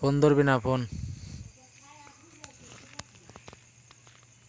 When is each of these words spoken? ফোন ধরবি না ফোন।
ফোন 0.00 0.14
ধরবি 0.22 0.44
না 0.44 0.54
ফোন। 0.58 0.80